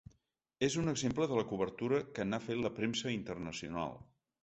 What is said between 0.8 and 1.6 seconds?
un exemple de la